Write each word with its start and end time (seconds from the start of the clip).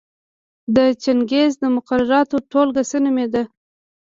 د 0.75 0.77
چنګیز 1.03 1.51
د 1.63 1.63
مقرراتو 1.75 2.37
ټولګه 2.51 2.83
څه 2.89 2.97
نومېده؟ 3.03 3.43